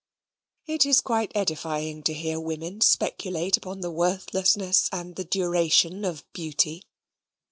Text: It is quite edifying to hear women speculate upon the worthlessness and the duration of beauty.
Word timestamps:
It 0.65 0.83
is 0.83 0.99
quite 0.99 1.31
edifying 1.35 2.01
to 2.05 2.13
hear 2.15 2.39
women 2.39 2.81
speculate 2.81 3.55
upon 3.55 3.81
the 3.81 3.91
worthlessness 3.91 4.89
and 4.91 5.15
the 5.15 5.25
duration 5.25 6.05
of 6.05 6.25
beauty. 6.33 6.85